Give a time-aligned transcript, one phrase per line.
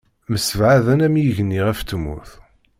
[0.31, 2.31] Msebɛaden am yigenni ɣef tmurt.